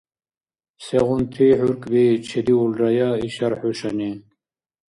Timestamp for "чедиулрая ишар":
2.27-3.53